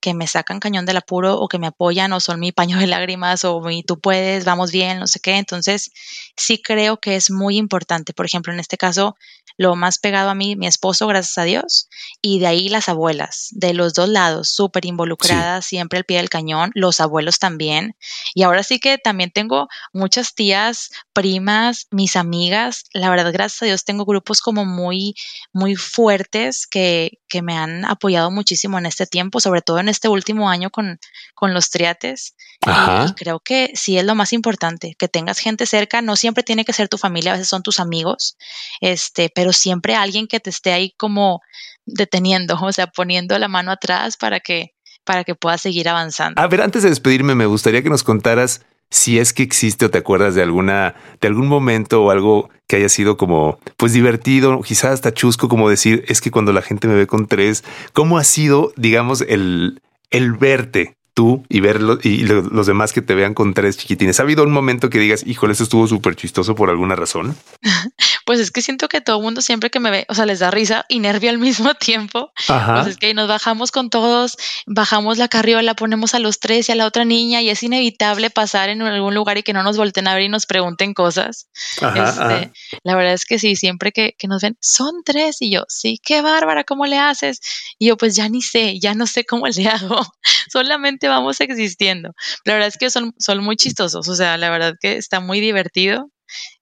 que 0.00 0.14
me 0.14 0.26
sacan 0.26 0.60
cañón 0.60 0.86
del 0.86 0.98
apuro 0.98 1.38
o 1.40 1.48
que 1.48 1.58
me 1.58 1.66
apoyan 1.66 2.12
o 2.12 2.20
son 2.20 2.38
mi 2.38 2.52
paño 2.52 2.78
de 2.78 2.86
lágrimas 2.86 3.44
o 3.44 3.60
mi 3.60 3.82
tú 3.82 3.98
puedes, 3.98 4.44
vamos 4.44 4.70
bien, 4.70 5.00
no 5.00 5.06
sé 5.06 5.18
qué. 5.20 5.36
Entonces, 5.36 5.90
sí 6.36 6.62
creo 6.62 6.98
que 6.98 7.16
es 7.16 7.30
muy 7.30 7.56
importante. 7.56 8.12
Por 8.12 8.26
ejemplo, 8.26 8.52
en 8.52 8.60
este 8.60 8.76
caso, 8.76 9.16
lo 9.56 9.74
más 9.76 9.98
pegado 9.98 10.30
a 10.30 10.34
mí, 10.34 10.56
mi 10.56 10.66
esposo, 10.66 11.06
gracias 11.06 11.38
a 11.38 11.44
Dios, 11.44 11.88
y 12.20 12.40
de 12.40 12.46
ahí 12.46 12.68
las 12.68 12.88
abuelas, 12.88 13.48
de 13.52 13.74
los 13.74 13.94
dos 13.94 14.08
lados, 14.08 14.50
súper 14.50 14.84
involucradas, 14.84 15.66
siempre 15.66 15.98
al 15.98 16.04
pie 16.04 16.18
del 16.18 16.28
cañón, 16.28 16.70
los 16.74 17.00
abuelos 17.00 17.38
también. 17.38 17.96
Y 18.34 18.42
ahora 18.42 18.62
sí 18.62 18.78
que 18.78 18.98
también 18.98 19.30
tengo 19.30 19.68
muchas 19.92 20.34
tías, 20.34 20.90
primas, 21.12 21.86
mis 21.90 22.16
amigas. 22.16 22.84
La 22.92 23.10
verdad, 23.10 23.32
gracias 23.32 23.62
a 23.62 23.66
Dios, 23.66 23.84
tengo 23.84 24.04
grupos 24.04 24.40
como 24.40 24.64
muy, 24.64 25.14
muy 25.52 25.76
fuertes 25.76 26.66
que, 26.66 27.18
que 27.28 27.42
me 27.42 27.56
han 27.56 27.84
apoyado 27.84 28.30
muchísimo 28.30 28.78
en 28.78 28.86
este 28.86 29.06
tiempo, 29.06 29.40
sobre 29.40 29.62
todo 29.62 29.78
en 29.78 29.88
este 29.88 30.08
último 30.08 30.50
año 30.50 30.70
con, 30.70 30.98
con 31.34 31.54
los 31.54 31.70
triates. 31.70 32.34
Y, 32.64 33.12
creo 33.14 33.40
que 33.40 33.70
sí 33.74 33.96
es 33.98 34.04
lo 34.04 34.14
más 34.14 34.32
importante, 34.32 34.96
que 34.98 35.08
tengas 35.08 35.38
gente 35.38 35.66
cerca, 35.66 36.02
no 36.02 36.16
siempre 36.16 36.42
tiene 36.42 36.64
que 36.64 36.72
ser 36.72 36.88
tu 36.88 36.98
familia, 36.98 37.32
a 37.32 37.34
veces 37.34 37.48
son 37.48 37.62
tus 37.62 37.78
amigos, 37.78 38.36
este, 38.80 39.30
pero 39.32 39.45
siempre 39.52 39.94
alguien 39.94 40.26
que 40.26 40.40
te 40.40 40.50
esté 40.50 40.72
ahí 40.72 40.92
como 40.96 41.40
deteniendo, 41.84 42.56
o 42.60 42.72
sea, 42.72 42.86
poniendo 42.88 43.38
la 43.38 43.48
mano 43.48 43.70
atrás 43.70 44.16
para 44.16 44.40
que, 44.40 44.72
para 45.04 45.24
que 45.24 45.34
puedas 45.34 45.60
seguir 45.60 45.88
avanzando. 45.88 46.40
A 46.40 46.46
ver, 46.46 46.62
antes 46.62 46.82
de 46.82 46.88
despedirme, 46.90 47.34
me 47.34 47.46
gustaría 47.46 47.82
que 47.82 47.90
nos 47.90 48.02
contaras 48.02 48.62
si 48.90 49.18
es 49.18 49.32
que 49.32 49.42
existe 49.42 49.84
o 49.84 49.90
te 49.90 49.98
acuerdas 49.98 50.34
de 50.34 50.42
alguna, 50.42 50.94
de 51.20 51.28
algún 51.28 51.48
momento 51.48 52.02
o 52.02 52.10
algo 52.10 52.50
que 52.68 52.76
haya 52.76 52.88
sido 52.88 53.16
como, 53.16 53.58
pues 53.76 53.92
divertido, 53.92 54.60
quizás 54.62 54.92
hasta 54.92 55.12
chusco, 55.12 55.48
como 55.48 55.68
decir, 55.68 56.04
es 56.08 56.20
que 56.20 56.30
cuando 56.30 56.52
la 56.52 56.62
gente 56.62 56.88
me 56.88 56.94
ve 56.94 57.06
con 57.06 57.26
tres, 57.26 57.64
¿cómo 57.92 58.18
ha 58.18 58.24
sido, 58.24 58.72
digamos, 58.76 59.22
el, 59.22 59.80
el 60.10 60.32
verte 60.32 60.96
tú 61.16 61.44
y 61.48 61.60
verlo 61.60 61.98
y 62.02 62.18
los 62.24 62.66
demás 62.66 62.92
que 62.92 63.00
te 63.00 63.14
vean 63.14 63.32
con 63.32 63.54
tres 63.54 63.78
chiquitines. 63.78 64.20
¿Ha 64.20 64.22
habido 64.22 64.44
un 64.44 64.52
momento 64.52 64.90
que 64.90 64.98
digas, 64.98 65.26
híjole, 65.26 65.54
eso 65.54 65.62
estuvo 65.62 65.86
súper 65.86 66.14
chistoso 66.14 66.54
por 66.54 66.68
alguna 66.68 66.94
razón? 66.94 67.34
pues 68.26 68.40
es 68.40 68.50
que 68.50 68.60
siento 68.60 68.88
que 68.88 69.00
todo 69.00 69.18
el 69.18 69.22
mundo 69.22 69.40
siempre 69.40 69.70
que 69.70 69.78
me 69.78 69.88
ve, 69.88 70.04
o 70.08 70.14
sea, 70.14 70.26
les 70.26 70.40
da 70.40 70.50
risa 70.50 70.84
y 70.88 70.98
nervio 70.98 71.30
al 71.30 71.38
mismo 71.70 71.74
tiempo. 71.74 72.32
Pues 72.46 72.86
es 72.88 72.96
que 72.96 73.14
nos 73.14 73.28
bajamos 73.28 73.70
con 73.70 73.88
todos, 73.88 74.36
bajamos 74.66 75.16
la 75.16 75.28
carriola, 75.28 75.74
ponemos 75.74 76.12
a 76.14 76.18
los 76.18 76.40
tres 76.40 76.68
y 76.68 76.72
a 76.72 76.74
la 76.74 76.86
otra 76.86 77.04
niña 77.04 77.40
y 77.40 77.50
es 77.50 77.62
inevitable 77.62 78.30
pasar 78.30 78.68
en 78.68 78.82
algún 78.82 79.14
lugar 79.14 79.38
y 79.38 79.44
que 79.44 79.52
no 79.52 79.62
nos 79.62 79.76
volten 79.76 80.08
a 80.08 80.14
ver 80.14 80.24
y 80.24 80.28
nos 80.28 80.44
pregunten 80.46 80.92
cosas. 80.92 81.48
Este, 81.76 82.52
la 82.82 82.96
verdad 82.96 83.14
es 83.14 83.24
que 83.26 83.38
sí, 83.38 83.54
siempre 83.54 83.92
que, 83.92 84.16
que 84.18 84.26
nos 84.26 84.42
ven, 84.42 84.58
son 84.60 85.02
tres 85.04 85.36
y 85.40 85.52
yo, 85.52 85.62
sí, 85.68 86.00
qué 86.02 86.20
bárbara, 86.20 86.64
¿cómo 86.64 86.84
le 86.86 86.98
haces? 86.98 87.40
Y 87.78 87.86
yo, 87.86 87.96
pues 87.96 88.16
ya 88.16 88.28
ni 88.28 88.42
sé, 88.42 88.80
ya 88.80 88.94
no 88.94 89.06
sé 89.06 89.24
cómo 89.24 89.46
le 89.46 89.68
hago. 89.68 90.04
Solamente 90.50 91.06
vamos 91.06 91.40
existiendo. 91.40 92.10
La 92.44 92.54
verdad 92.54 92.68
es 92.68 92.76
que 92.76 92.90
son, 92.90 93.14
son 93.20 93.44
muy 93.44 93.54
chistosos, 93.54 94.08
o 94.08 94.14
sea, 94.16 94.36
la 94.36 94.50
verdad 94.50 94.74
que 94.80 94.96
está 94.96 95.20
muy 95.20 95.38
divertido, 95.38 96.10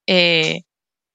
eh, 0.05 0.61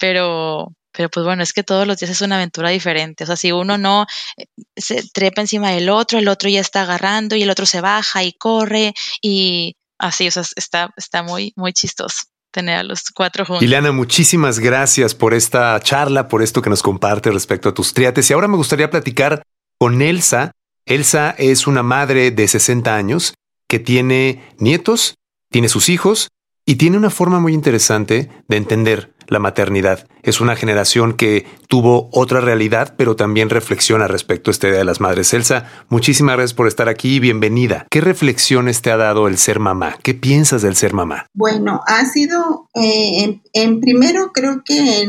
pero, 0.01 0.73
pero 0.93 1.09
pues 1.11 1.25
bueno, 1.25 1.45
es 1.45 1.53
que 1.53 1.63
todos 1.63 1.87
los 1.87 1.99
días 1.99 2.11
es 2.11 2.23
una 2.23 2.37
aventura 2.37 2.71
diferente. 2.71 3.23
O 3.23 3.27
sea, 3.27 3.37
si 3.37 3.53
uno 3.53 3.79
no 3.79 4.07
eh, 4.37 4.47
se 4.77 5.05
trepa 5.13 5.43
encima 5.43 5.71
del 5.71 5.89
otro, 5.91 6.19
el 6.19 6.27
otro 6.27 6.49
ya 6.49 6.61
está 6.61 6.83
agarrando 6.83 7.37
y 7.37 7.43
el 7.43 7.51
otro 7.51 7.67
se 7.67 7.81
baja 7.81 8.25
y 8.25 8.33
corre 8.33 8.95
y 9.23 9.77
así, 9.99 10.27
o 10.27 10.31
sea, 10.33 10.43
está, 10.57 10.91
está 10.97 11.23
muy, 11.23 11.53
muy 11.55 11.73
chistoso. 11.73 12.23
tener 12.51 12.79
a 12.79 12.83
los 12.83 13.05
cuatro 13.15 13.45
juntos. 13.45 13.63
Ileana, 13.63 13.93
muchísimas 13.93 14.59
gracias 14.59 15.15
por 15.15 15.35
esta 15.35 15.79
charla, 15.81 16.27
por 16.27 16.43
esto 16.43 16.63
que 16.63 16.71
nos 16.71 16.83
comparte 16.83 17.31
respecto 17.31 17.69
a 17.69 17.75
tus 17.75 17.95
triates. 17.95 18.29
Y 18.29 18.33
ahora 18.33 18.49
me 18.49 18.57
gustaría 18.57 18.91
platicar 18.91 19.45
con 19.79 20.03
Elsa. 20.03 20.53
Elsa 20.87 21.35
es 21.39 21.69
una 21.69 21.85
madre 21.85 22.33
de 22.33 22.49
60 22.49 22.97
años 22.97 23.35
que 23.69 23.79
tiene 23.79 24.43
nietos, 24.59 25.15
tiene 25.51 25.69
sus 25.69 25.89
hijos 25.89 26.31
y 26.67 26.77
tiene 26.77 26.97
una 26.97 27.11
forma 27.11 27.39
muy 27.39 27.53
interesante 27.53 28.31
de 28.49 28.57
entender 28.57 29.13
la 29.31 29.39
maternidad. 29.39 30.07
Es 30.23 30.41
una 30.41 30.57
generación 30.57 31.15
que 31.15 31.47
tuvo 31.69 32.11
otra 32.13 32.41
realidad, 32.41 32.95
pero 32.99 33.17
también 33.17 33.49
reflexiona 33.49 34.07
respecto 34.07 34.51
a 34.51 34.53
esta 34.53 34.69
idea 34.69 34.79
de 34.79 34.85
las 34.85 35.01
madres. 35.01 35.33
Elsa, 35.33 35.71
muchísimas 35.89 36.37
gracias 36.37 36.55
por 36.55 36.69
estar 36.69 36.89
aquí 36.89 37.17
y 37.17 37.21
bienvenida. 37.21 37.87
¿Qué 37.91 38.01
reflexiones 38.01 38.83
te 38.83 38.91
ha 38.91 38.97
dado 38.97 39.29
el 39.29 39.39
ser 39.39 39.61
mamá? 39.61 39.97
¿Qué 40.03 40.15
piensas 40.15 40.63
del 40.63 40.77
ser 40.77 40.93
mamá? 40.93 41.27
Bueno, 41.33 41.81
ha 41.87 42.05
sido, 42.07 42.69
eh, 42.75 43.41
en, 43.53 43.81
primero 43.81 44.33
creo 44.33 44.63
que 44.65 45.09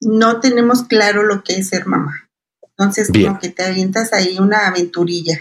no 0.00 0.40
tenemos 0.40 0.84
claro 0.84 1.24
lo 1.24 1.42
que 1.42 1.56
es 1.56 1.68
ser 1.68 1.86
mamá. 1.86 2.28
Entonces, 2.76 3.10
como 3.12 3.38
que 3.38 3.50
te 3.50 3.64
avientas 3.64 4.12
ahí 4.12 4.38
una 4.38 4.68
aventurilla. 4.68 5.38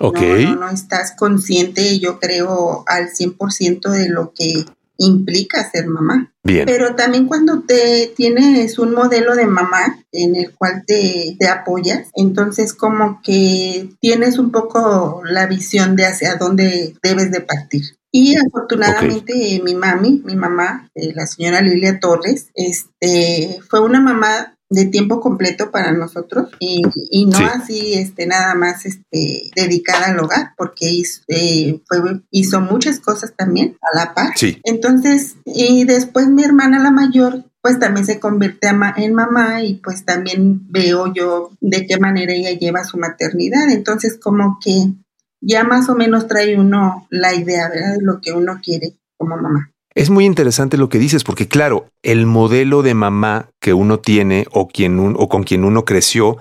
Ok. 0.00 0.20
No, 0.20 0.56
no, 0.56 0.70
estás 0.70 1.14
consciente, 1.16 1.98
yo 1.98 2.18
creo, 2.18 2.84
al 2.86 3.10
100% 3.10 3.90
de 3.90 4.08
lo 4.08 4.32
que 4.32 4.64
implica 4.96 5.70
ser 5.70 5.86
mamá. 5.86 6.32
Bien. 6.44 6.66
Pero 6.66 6.94
también 6.94 7.26
cuando 7.26 7.62
te 7.62 8.12
tienes 8.16 8.78
un 8.78 8.92
modelo 8.92 9.34
de 9.34 9.46
mamá 9.46 10.04
en 10.10 10.36
el 10.36 10.52
cual 10.54 10.84
te, 10.86 11.36
te, 11.38 11.48
apoyas, 11.48 12.08
entonces 12.14 12.74
como 12.74 13.20
que 13.22 13.90
tienes 14.00 14.38
un 14.38 14.50
poco 14.50 15.22
la 15.24 15.46
visión 15.46 15.94
de 15.96 16.06
hacia 16.06 16.36
dónde 16.36 16.94
debes 17.02 17.30
de 17.30 17.40
partir. 17.40 17.82
Y 18.14 18.36
afortunadamente 18.36 19.60
mi 19.64 19.74
mami, 19.74 20.20
mi 20.24 20.36
mamá, 20.36 20.90
eh, 20.94 21.12
la 21.14 21.26
señora 21.26 21.62
Lilia 21.62 21.98
Torres, 21.98 22.50
este, 22.54 23.58
fue 23.70 23.80
una 23.80 24.00
mamá 24.00 24.54
de 24.72 24.86
tiempo 24.86 25.20
completo 25.20 25.70
para 25.70 25.92
nosotros 25.92 26.48
y, 26.58 26.82
y 27.10 27.26
no 27.26 27.38
así 27.38 27.94
este 27.94 28.26
nada 28.26 28.54
más 28.54 28.86
este 28.86 29.50
dedicada 29.54 30.06
al 30.06 30.18
hogar 30.18 30.54
porque 30.56 30.90
hizo, 30.90 31.22
eh, 31.28 31.80
fue, 31.86 32.22
hizo 32.30 32.60
muchas 32.60 32.98
cosas 32.98 33.34
también 33.36 33.76
a 33.82 33.96
la 33.96 34.14
par 34.14 34.32
sí. 34.36 34.60
entonces 34.64 35.36
y 35.44 35.84
después 35.84 36.28
mi 36.28 36.42
hermana 36.42 36.78
la 36.78 36.90
mayor 36.90 37.44
pues 37.60 37.78
también 37.78 38.06
se 38.06 38.18
convierte 38.18 38.68
en 38.96 39.14
mamá 39.14 39.62
y 39.62 39.74
pues 39.74 40.04
también 40.04 40.66
veo 40.70 41.12
yo 41.12 41.52
de 41.60 41.86
qué 41.86 41.98
manera 41.98 42.32
ella 42.32 42.52
lleva 42.52 42.84
su 42.84 42.96
maternidad 42.96 43.70
entonces 43.70 44.18
como 44.18 44.58
que 44.62 44.92
ya 45.42 45.64
más 45.64 45.88
o 45.90 45.94
menos 45.94 46.28
trae 46.28 46.58
uno 46.58 47.06
la 47.10 47.34
idea 47.34 47.68
¿verdad? 47.68 47.98
de 47.98 48.02
lo 48.02 48.20
que 48.20 48.32
uno 48.32 48.58
quiere 48.62 48.94
como 49.18 49.36
mamá 49.36 49.71
es 49.94 50.10
muy 50.10 50.24
interesante 50.24 50.76
lo 50.76 50.88
que 50.88 50.98
dices, 50.98 51.24
porque 51.24 51.48
claro, 51.48 51.86
el 52.02 52.26
modelo 52.26 52.82
de 52.82 52.94
mamá 52.94 53.48
que 53.60 53.74
uno 53.74 53.98
tiene 53.98 54.46
o, 54.50 54.68
quien 54.68 55.14
o 55.16 55.28
con 55.28 55.44
quien 55.44 55.64
uno 55.64 55.84
creció, 55.84 56.38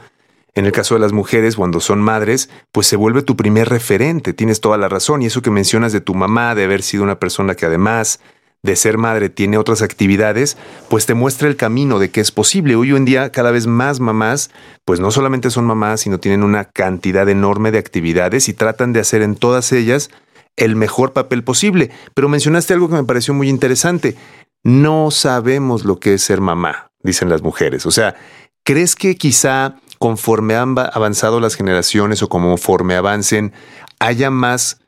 en 0.53 0.65
el 0.65 0.72
caso 0.72 0.96
de 0.96 1.01
las 1.01 1.13
mujeres, 1.13 1.55
cuando 1.55 1.79
son 1.79 2.01
madres, 2.01 2.50
pues 2.72 2.88
se 2.88 2.98
vuelve 2.98 3.22
tu 3.22 3.38
primer 3.38 3.70
referente, 3.70 4.34
tienes 4.34 4.60
toda 4.60 4.77
la 4.77 4.89
razón. 4.89 5.22
Y 5.22 5.27
eso 5.27 5.41
que 5.41 5.50
mencionas 5.50 5.93
de 5.93 6.01
tu 6.01 6.13
mamá, 6.13 6.55
de 6.55 6.65
haber 6.65 6.81
sido 6.81 7.03
una 7.03 7.20
persona 7.20 7.55
que 7.55 7.65
además 7.65 8.20
de 8.63 8.75
ser 8.75 8.98
madre 8.98 9.29
tiene 9.29 9.58
otras 9.58 9.81
actividades, 9.81 10.55
pues 10.89 11.05
te 11.05 11.13
muestra 11.13 11.48
el 11.48 11.55
camino 11.55 12.00
de 12.00 12.12
que 12.12 12.22
es 12.22 12.31
posible. 12.31 12.75
Hoy 12.75 12.91
en 12.91 13.05
día 13.05 13.31
cada 13.31 13.51
vez 13.51 13.65
más 13.65 14.00
mamás, 14.00 14.51
pues 14.86 15.00
no 15.00 15.10
solamente 15.10 15.50
son 15.50 15.65
mamás, 15.65 16.01
sino 16.01 16.20
tienen 16.20 16.43
una 16.43 16.65
cantidad 16.65 17.27
enorme 17.27 17.72
de 17.72 17.79
actividades 17.79 18.50
y 18.50 18.53
tratan 18.53 18.93
de 18.93 19.00
hacer 19.00 19.24
en 19.24 19.36
todas 19.36 19.72
ellas 19.72 20.12
el 20.55 20.75
mejor 20.75 21.13
papel 21.13 21.43
posible. 21.43 21.91
Pero 22.13 22.29
mencionaste 22.29 22.74
algo 22.74 22.89
que 22.89 22.96
me 22.96 23.03
pareció 23.03 23.34
muy 23.34 23.50
interesante. 23.50 24.15
No 24.63 25.12
sabemos 25.12 25.86
lo 25.86 26.00
que 26.00 26.15
es 26.15 26.22
ser 26.22 26.41
mamá, 26.41 26.91
dicen 27.03 27.29
las 27.29 27.41
mujeres. 27.41 27.86
O 27.86 27.91
sea, 27.91 28.15
¿crees 28.63 28.96
que 28.96 29.15
quizá 29.15 29.75
conforme 30.01 30.55
han 30.55 30.75
avanzado 30.79 31.39
las 31.39 31.53
generaciones 31.53 32.24
o 32.24 32.27
conforme 32.27 32.96
avancen, 32.96 33.53
haya 34.00 34.31
más 34.31 34.80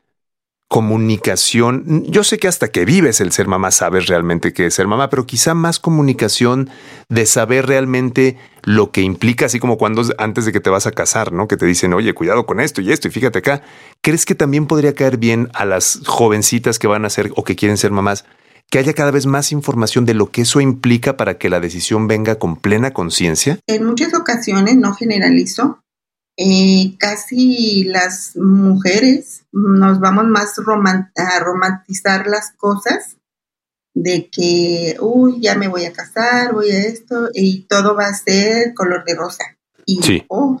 comunicación. 0.74 2.02
Yo 2.08 2.24
sé 2.24 2.36
que 2.38 2.48
hasta 2.48 2.66
que 2.66 2.84
vives 2.84 3.20
el 3.20 3.30
ser 3.30 3.46
mamá 3.46 3.70
sabes 3.70 4.08
realmente 4.08 4.52
qué 4.52 4.66
es 4.66 4.74
ser 4.74 4.88
mamá, 4.88 5.08
pero 5.08 5.24
quizá 5.24 5.54
más 5.54 5.78
comunicación 5.78 6.68
de 7.08 7.26
saber 7.26 7.66
realmente 7.68 8.36
lo 8.64 8.90
que 8.90 9.00
implica, 9.00 9.46
así 9.46 9.60
como 9.60 9.78
cuando 9.78 10.02
antes 10.18 10.46
de 10.46 10.52
que 10.52 10.58
te 10.58 10.70
vas 10.70 10.88
a 10.88 10.90
casar, 10.90 11.30
¿no? 11.30 11.46
Que 11.46 11.56
te 11.56 11.64
dicen, 11.64 11.94
oye, 11.94 12.12
cuidado 12.12 12.44
con 12.44 12.58
esto 12.58 12.80
y 12.80 12.90
esto, 12.90 13.06
y 13.06 13.12
fíjate 13.12 13.38
acá. 13.38 13.62
¿Crees 14.00 14.26
que 14.26 14.34
también 14.34 14.66
podría 14.66 14.96
caer 14.96 15.16
bien 15.16 15.48
a 15.54 15.64
las 15.64 16.00
jovencitas 16.06 16.80
que 16.80 16.88
van 16.88 17.04
a 17.04 17.10
ser 17.10 17.30
o 17.36 17.44
que 17.44 17.54
quieren 17.54 17.76
ser 17.76 17.92
mamás? 17.92 18.24
que 18.70 18.78
haya 18.78 18.94
cada 18.94 19.12
vez 19.12 19.26
más 19.26 19.52
información 19.52 20.06
de 20.06 20.14
lo 20.14 20.32
que 20.32 20.40
eso 20.40 20.60
implica 20.60 21.16
para 21.16 21.38
que 21.38 21.50
la 21.50 21.60
decisión 21.60 22.08
venga 22.08 22.40
con 22.40 22.56
plena 22.56 22.92
conciencia? 22.92 23.60
En 23.68 23.84
muchas 23.84 24.14
ocasiones, 24.14 24.76
no 24.76 24.94
generalizo, 24.94 25.83
eh, 26.36 26.96
casi 26.98 27.84
las 27.84 28.36
mujeres 28.36 29.44
nos 29.52 30.00
vamos 30.00 30.26
más 30.26 30.58
a 30.58 31.40
romantizar 31.40 32.26
las 32.26 32.52
cosas 32.56 33.16
de 33.94 34.28
que, 34.28 34.96
uy, 35.00 35.40
ya 35.40 35.54
me 35.54 35.68
voy 35.68 35.84
a 35.84 35.92
casar, 35.92 36.52
voy 36.52 36.70
a 36.70 36.80
esto, 36.80 37.28
y 37.32 37.66
todo 37.66 37.94
va 37.94 38.08
a 38.08 38.14
ser 38.14 38.74
color 38.74 39.04
de 39.04 39.14
rosa. 39.14 39.44
Y 39.86 40.24
oh, 40.28 40.60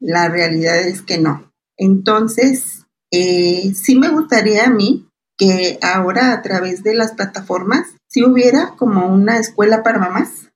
la 0.00 0.28
realidad 0.28 0.80
es 0.80 1.02
que 1.02 1.18
no. 1.18 1.52
Entonces, 1.76 2.86
eh, 3.10 3.74
sí 3.74 3.96
me 3.96 4.08
gustaría 4.08 4.64
a 4.64 4.70
mí 4.70 5.06
que 5.36 5.78
ahora 5.82 6.32
a 6.32 6.42
través 6.42 6.82
de 6.82 6.94
las 6.94 7.12
plataformas, 7.12 7.88
si 8.08 8.24
hubiera 8.24 8.74
como 8.76 9.08
una 9.08 9.38
escuela 9.38 9.82
para 9.82 9.98
mamás, 9.98 10.50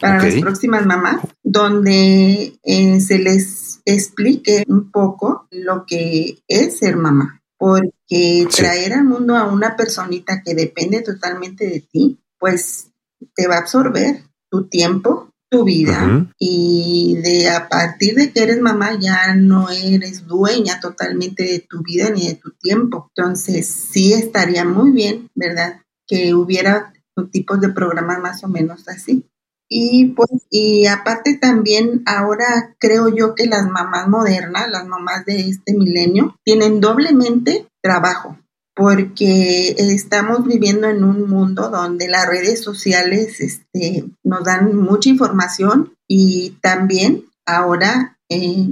para 0.00 0.22
las 0.24 0.34
próximas 0.36 0.86
mamás, 0.86 1.20
donde 1.42 2.58
eh, 2.62 3.00
se 3.00 3.18
les 3.18 3.80
explique 3.84 4.64
un 4.68 4.90
poco 4.90 5.46
lo 5.50 5.84
que 5.86 6.38
es 6.48 6.78
ser 6.78 6.96
mamá, 6.96 7.42
porque 7.58 8.46
traer 8.54 8.94
al 8.94 9.04
mundo 9.04 9.36
a 9.36 9.46
una 9.46 9.76
personita 9.76 10.42
que 10.42 10.54
depende 10.54 11.02
totalmente 11.02 11.66
de 11.66 11.80
ti, 11.80 12.18
pues 12.38 12.90
te 13.34 13.46
va 13.46 13.56
a 13.56 13.60
absorber 13.60 14.22
tu 14.50 14.68
tiempo, 14.68 15.30
tu 15.50 15.64
vida 15.64 16.28
y 16.38 17.18
de 17.22 17.50
a 17.50 17.68
partir 17.68 18.14
de 18.14 18.32
que 18.32 18.42
eres 18.42 18.60
mamá 18.60 18.96
ya 18.98 19.34
no 19.34 19.68
eres 19.68 20.26
dueña 20.26 20.78
totalmente 20.78 21.42
de 21.42 21.58
tu 21.58 21.82
vida 21.82 22.08
ni 22.10 22.28
de 22.28 22.36
tu 22.36 22.52
tiempo. 22.52 23.10
Entonces 23.16 23.66
sí 23.66 24.12
estaría 24.12 24.64
muy 24.64 24.92
bien, 24.92 25.28
¿verdad? 25.34 25.82
Que 26.06 26.34
hubiera 26.34 26.92
tipos 27.32 27.60
de 27.60 27.70
programas 27.70 28.20
más 28.20 28.44
o 28.44 28.48
menos 28.48 28.88
así. 28.88 29.26
Y 29.72 30.06
pues, 30.06 30.28
y 30.50 30.86
aparte 30.86 31.38
también 31.38 32.02
ahora 32.04 32.74
creo 32.80 33.08
yo 33.08 33.36
que 33.36 33.46
las 33.46 33.68
mamás 33.68 34.08
modernas, 34.08 34.68
las 34.68 34.84
mamás 34.84 35.24
de 35.26 35.48
este 35.48 35.74
milenio, 35.74 36.36
tienen 36.44 36.80
doblemente 36.80 37.68
trabajo, 37.80 38.36
porque 38.74 39.76
estamos 39.78 40.44
viviendo 40.44 40.88
en 40.88 41.04
un 41.04 41.30
mundo 41.30 41.70
donde 41.70 42.08
las 42.08 42.26
redes 42.26 42.60
sociales 42.64 43.40
este, 43.40 44.06
nos 44.24 44.42
dan 44.42 44.74
mucha 44.74 45.08
información 45.08 45.94
y 46.08 46.58
también 46.60 47.26
ahora 47.46 48.18
eh, 48.28 48.68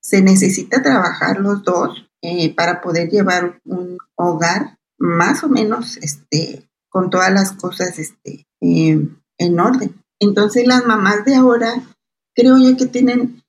se 0.00 0.22
necesita 0.22 0.82
trabajar 0.82 1.38
los 1.38 1.62
dos 1.62 2.10
eh, 2.20 2.52
para 2.52 2.80
poder 2.80 3.10
llevar 3.10 3.60
un 3.64 3.96
hogar 4.16 4.76
más 4.98 5.44
o 5.44 5.48
menos 5.48 5.98
este, 5.98 6.68
con 6.88 7.10
todas 7.10 7.32
las 7.32 7.52
cosas 7.52 8.00
este, 8.00 8.44
eh, 8.60 9.08
en 9.38 9.60
orden. 9.60 10.01
Entonces 10.22 10.68
las 10.68 10.86
mamás 10.86 11.24
de 11.24 11.34
ahora 11.34 11.82
creo 12.32 12.56
yo 12.56 12.76
que 12.76 12.86
tienen 12.86 13.42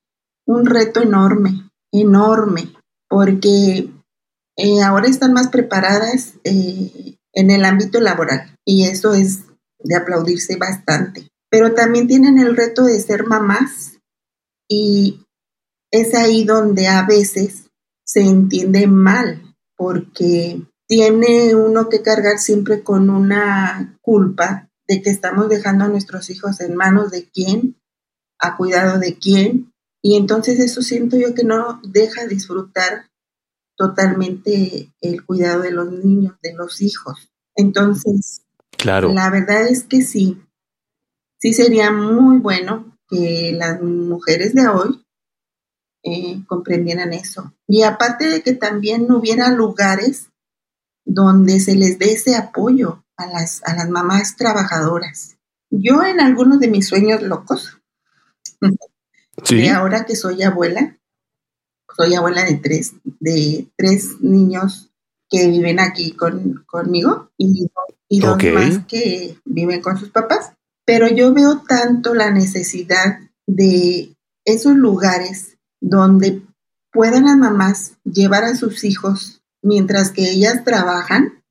un 0.47 0.65
reto 0.65 1.03
enorme, 1.03 1.69
enorme, 1.91 2.73
porque 3.07 3.91
eh, 4.57 4.81
ahora 4.81 5.07
están 5.07 5.33
más 5.33 5.49
preparadas 5.49 6.33
eh, 6.43 7.15
en 7.31 7.51
el 7.51 7.63
ámbito 7.63 7.99
laboral 8.01 8.57
y 8.65 8.87
eso 8.87 9.13
es 9.13 9.43
de 9.83 9.95
aplaudirse 9.95 10.55
bastante. 10.55 11.29
Pero 11.51 11.75
también 11.75 12.07
tienen 12.07 12.39
el 12.39 12.57
reto 12.57 12.85
de 12.85 12.99
ser 12.99 13.27
mamás 13.27 13.99
y 14.67 15.23
es 15.91 16.15
ahí 16.15 16.43
donde 16.43 16.87
a 16.87 17.05
veces 17.05 17.69
se 18.03 18.21
entiende 18.21 18.87
mal, 18.87 19.55
porque 19.77 20.59
tiene 20.87 21.53
uno 21.53 21.87
que 21.87 22.01
cargar 22.01 22.39
siempre 22.39 22.81
con 22.81 23.11
una 23.11 23.95
culpa 24.01 24.71
de 24.87 25.01
que 25.01 25.09
estamos 25.09 25.49
dejando 25.49 25.85
a 25.85 25.89
nuestros 25.89 26.29
hijos 26.29 26.59
en 26.59 26.75
manos 26.75 27.11
de 27.11 27.29
quién, 27.29 27.75
a 28.39 28.57
cuidado 28.57 28.99
de 28.99 29.17
quién, 29.17 29.73
y 30.01 30.17
entonces 30.17 30.59
eso 30.59 30.81
siento 30.81 31.17
yo 31.17 31.33
que 31.33 31.43
no 31.43 31.79
deja 31.83 32.27
disfrutar 32.27 33.09
totalmente 33.77 34.93
el 35.01 35.25
cuidado 35.25 35.61
de 35.61 35.71
los 35.71 35.91
niños, 35.91 36.35
de 36.41 36.53
los 36.53 36.81
hijos. 36.81 37.31
Entonces, 37.55 38.41
claro. 38.77 39.13
la 39.13 39.29
verdad 39.29 39.67
es 39.67 39.83
que 39.83 40.01
sí, 40.01 40.41
sí 41.39 41.53
sería 41.53 41.91
muy 41.91 42.39
bueno 42.39 42.97
que 43.07 43.53
las 43.57 43.81
mujeres 43.81 44.53
de 44.53 44.67
hoy 44.67 45.05
eh, 46.03 46.43
comprendieran 46.47 47.13
eso. 47.13 47.53
Y 47.67 47.83
aparte 47.83 48.27
de 48.27 48.41
que 48.41 48.53
también 48.53 49.09
hubiera 49.11 49.49
lugares 49.51 50.29
donde 51.05 51.59
se 51.59 51.75
les 51.75 51.97
dé 51.97 52.13
ese 52.13 52.35
apoyo 52.35 53.02
a 53.23 53.27
las, 53.27 53.61
a 53.63 53.75
las 53.75 53.89
mamás 53.89 54.35
trabajadoras. 54.35 55.37
Yo 55.69 56.03
en 56.03 56.19
algunos 56.19 56.59
de 56.59 56.67
mis 56.67 56.87
sueños 56.87 57.21
locos, 57.21 57.79
y 59.49 59.67
ahora 59.67 60.05
que 60.05 60.15
soy 60.15 60.43
abuela, 60.43 60.97
soy 61.95 62.13
abuela 62.15 62.43
de 62.43 62.55
tres, 62.55 62.93
de 63.19 63.67
tres 63.75 64.21
niños 64.21 64.91
que 65.29 65.47
viven 65.47 65.79
aquí 65.79 66.11
con, 66.11 66.63
conmigo 66.67 67.31
y, 67.37 67.67
y 68.07 68.19
dos 68.19 68.37
más 68.53 68.85
que 68.87 69.39
viven 69.45 69.81
con 69.81 69.97
sus 69.97 70.09
papás. 70.09 70.53
Pero 70.85 71.07
yo 71.07 71.33
veo 71.33 71.63
tanto 71.67 72.13
la 72.13 72.29
necesidad 72.29 73.19
de 73.47 74.15
esos 74.45 74.75
lugares 74.75 75.57
donde 75.81 76.41
puedan 76.91 77.25
las 77.25 77.37
mamás 77.37 77.93
llevar 78.03 78.43
a 78.43 78.55
sus 78.55 78.83
hijos 78.83 79.41
mientras 79.61 80.11
que 80.11 80.29
ellas 80.29 80.63
trabajan, 80.63 81.41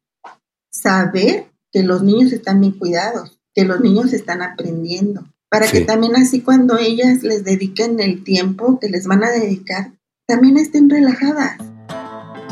saber 0.70 1.51
que 1.72 1.82
los 1.82 2.02
niños 2.02 2.32
están 2.32 2.60
bien 2.60 2.72
cuidados, 2.72 3.38
que 3.54 3.64
los 3.64 3.80
niños 3.80 4.12
están 4.12 4.42
aprendiendo, 4.42 5.24
para 5.48 5.66
que 5.66 5.80
también 5.82 6.16
así 6.16 6.40
cuando 6.40 6.78
ellas 6.78 7.22
les 7.22 7.44
dediquen 7.44 7.98
el 8.00 8.24
tiempo 8.24 8.78
que 8.78 8.88
les 8.88 9.06
van 9.06 9.24
a 9.24 9.30
dedicar, 9.30 9.92
también 10.26 10.56
estén 10.58 10.88
relajadas. 10.88 11.56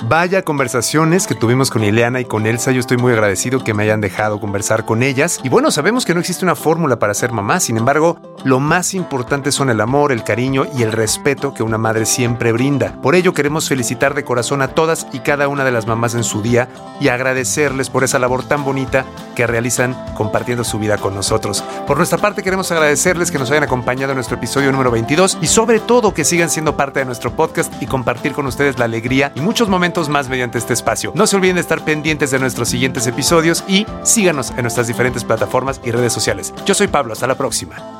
Vaya 0.08 0.42
conversaciones 0.42 1.26
que 1.26 1.34
tuvimos 1.34 1.70
con 1.70 1.84
Ileana 1.84 2.20
y 2.20 2.24
con 2.24 2.46
Elsa. 2.46 2.72
Yo 2.72 2.80
estoy 2.80 2.96
muy 2.96 3.12
agradecido 3.12 3.62
que 3.62 3.74
me 3.74 3.82
hayan 3.82 4.00
dejado 4.00 4.40
conversar 4.40 4.84
con 4.86 5.02
ellas. 5.02 5.38
Y 5.44 5.50
bueno, 5.50 5.70
sabemos 5.70 6.04
que 6.04 6.14
no 6.14 6.20
existe 6.20 6.44
una 6.44 6.56
fórmula 6.56 6.98
para 6.98 7.14
ser 7.14 7.32
mamá. 7.32 7.60
Sin 7.60 7.76
embargo, 7.76 8.29
lo 8.44 8.60
más 8.60 8.94
importante 8.94 9.52
son 9.52 9.70
el 9.70 9.80
amor, 9.80 10.12
el 10.12 10.24
cariño 10.24 10.64
y 10.76 10.82
el 10.82 10.92
respeto 10.92 11.52
que 11.52 11.62
una 11.62 11.78
madre 11.78 12.06
siempre 12.06 12.52
brinda. 12.52 12.94
Por 13.02 13.14
ello 13.14 13.34
queremos 13.34 13.68
felicitar 13.68 14.14
de 14.14 14.24
corazón 14.24 14.62
a 14.62 14.68
todas 14.68 15.06
y 15.12 15.20
cada 15.20 15.48
una 15.48 15.64
de 15.64 15.72
las 15.72 15.86
mamás 15.86 16.14
en 16.14 16.24
su 16.24 16.42
día 16.42 16.68
y 17.00 17.08
agradecerles 17.08 17.90
por 17.90 18.04
esa 18.04 18.18
labor 18.18 18.44
tan 18.44 18.64
bonita 18.64 19.04
que 19.34 19.46
realizan 19.46 19.96
compartiendo 20.14 20.64
su 20.64 20.78
vida 20.78 20.98
con 20.98 21.14
nosotros. 21.14 21.62
Por 21.86 21.96
nuestra 21.96 22.18
parte 22.18 22.42
queremos 22.42 22.70
agradecerles 22.72 23.30
que 23.30 23.38
nos 23.38 23.50
hayan 23.50 23.64
acompañado 23.64 24.12
en 24.12 24.16
nuestro 24.16 24.36
episodio 24.36 24.72
número 24.72 24.90
22 24.90 25.38
y 25.40 25.46
sobre 25.46 25.80
todo 25.80 26.14
que 26.14 26.24
sigan 26.24 26.50
siendo 26.50 26.76
parte 26.76 27.00
de 27.00 27.06
nuestro 27.06 27.34
podcast 27.36 27.72
y 27.82 27.86
compartir 27.86 28.32
con 28.32 28.46
ustedes 28.46 28.78
la 28.78 28.86
alegría 28.86 29.32
y 29.34 29.40
muchos 29.40 29.68
momentos 29.68 30.08
más 30.08 30.28
mediante 30.28 30.58
este 30.58 30.72
espacio. 30.72 31.12
No 31.14 31.26
se 31.26 31.36
olviden 31.36 31.56
de 31.56 31.62
estar 31.62 31.84
pendientes 31.84 32.30
de 32.30 32.38
nuestros 32.38 32.68
siguientes 32.68 33.06
episodios 33.06 33.64
y 33.68 33.86
síganos 34.02 34.50
en 34.50 34.62
nuestras 34.62 34.86
diferentes 34.86 35.24
plataformas 35.24 35.80
y 35.84 35.90
redes 35.90 36.12
sociales. 36.12 36.54
Yo 36.64 36.74
soy 36.74 36.88
Pablo, 36.88 37.12
hasta 37.12 37.26
la 37.26 37.34
próxima. 37.34 37.99